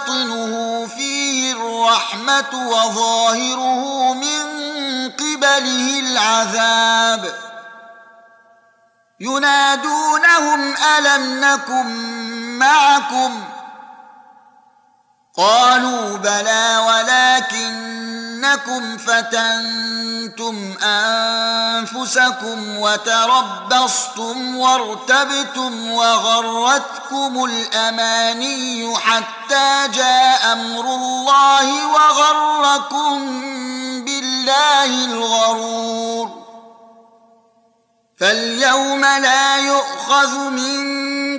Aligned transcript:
باطنه 0.00 0.86
فيه 0.86 1.52
الرحمة 1.52 2.68
وظاهره 2.68 4.14
من 4.14 4.42
قبله 5.10 6.00
العذاب. 6.00 7.34
ينادونهم 9.20 10.74
ألم 10.98 11.40
نكن 11.40 11.86
معكم؟ 12.58 13.44
قالوا 15.36 16.16
بلى 16.16 16.78
ولكنكم 18.50 18.96
فتنتم 18.98 20.74
أنفسكم 20.82 22.78
وتربصتم 22.78 24.56
وارتبتم 24.56 25.90
وغرتكم 25.90 27.44
الأماني 27.44 28.96
حتى 28.96 29.88
جاء 29.94 30.52
أمر 30.52 30.84
الله 30.84 31.86
وغركم 31.86 33.18
بالله 34.04 35.04
الغرور 35.04 36.40
فاليوم 38.20 39.00
لا 39.00 39.56
يؤخذ 39.56 40.38
منكم 40.38 41.19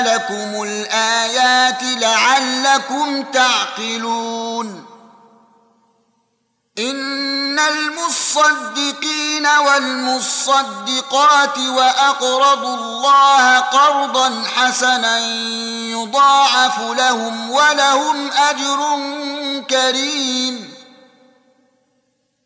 لكم 0.00 0.62
الايات 0.62 1.82
لعلكم 1.82 3.22
تعقلون 3.22 4.86
ان 6.78 7.58
المصدقين 7.58 9.46
والمصدقات 9.66 10.78
واقرضوا 11.58 12.74
الله 12.76 13.58
قرضا 13.58 14.44
حسنا 14.56 15.18
يضاعف 15.90 16.80
لهم 16.80 17.50
ولهم 17.50 18.30
اجر 18.32 18.98
كريم 19.70 20.75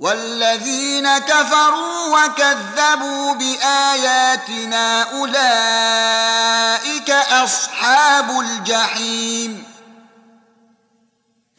والذين 0.00 1.18
كفروا 1.18 2.18
وكذبوا 2.18 3.34
بآياتنا 3.34 5.02
أولئك 5.02 6.30
أصحاب 7.10 8.40
الجحيم. 8.40 9.64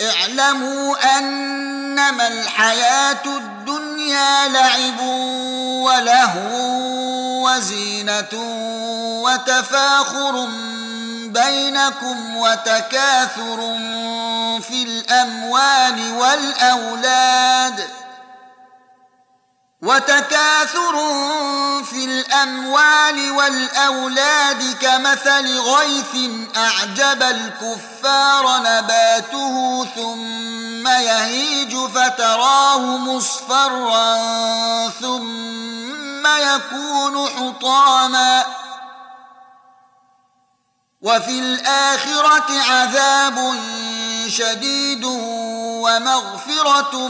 اعلموا 0.01 1.17
أنما 1.17 2.27
الحياة 2.27 3.25
الدنيا 3.25 4.47
لعب 4.47 4.99
ولهو 5.85 6.57
وزينة 7.47 8.33
وتفاخر 9.23 10.47
بينكم 11.25 12.37
وتكاثر 12.37 13.77
في 14.61 14.83
الأموال 14.83 16.13
والأولاد. 16.13 18.06
وتكاثر 19.81 20.95
في 21.83 22.05
الأموال 22.05 23.31
والأولاد 23.31 24.77
كمثل 24.81 25.59
غيث 25.59 26.31
أعجب 26.57 27.23
الكفار 27.23 28.59
نباته 28.59 29.85
ثم 29.95 30.87
يهيج 30.87 31.75
فتراه 31.75 32.79
مصفرا 32.97 34.17
ثم 34.89 36.27
يكون 36.27 37.29
حطاما. 37.29 38.45
وفي 41.01 41.39
الآخرة 41.39 42.61
عذاب 42.61 43.55
شديد 44.27 45.03
ومغفرة 45.83 47.09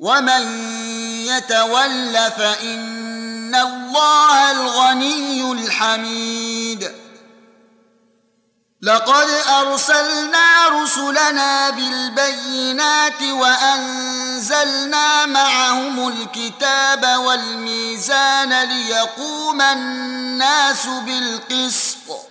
ومن 0.00 0.42
يتول 1.26 2.14
فان 2.38 3.54
الله 3.54 4.50
الغني 4.50 5.52
الحميد 5.52 6.92
لقد 8.82 9.28
ارسلنا 9.48 10.68
رسلنا 10.68 11.70
بالبينات 11.70 13.22
وانزلنا 13.22 15.26
معهم 15.26 16.08
الكتاب 16.08 17.18
والميزان 17.18 18.62
ليقوم 18.62 19.60
الناس 19.60 20.86
بالقسط 20.86 22.30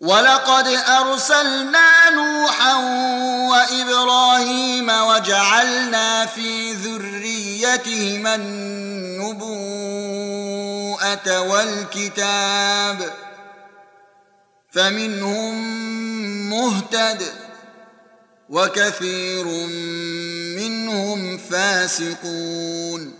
ولقد 0.00 0.66
أرسلنا 0.68 2.10
نوحا 2.10 2.74
وإبراهيم 3.50 4.88
وجعلنا 4.88 6.26
في 6.26 6.72
ذريتهما 6.72 8.34
النبوءة 8.34 9.50
والكتاب 11.40 13.12
فمنهم 14.72 15.54
مهتد 16.50 17.22
وكثير 18.48 19.44
منهم 20.56 21.38
فاسقون 21.38 23.19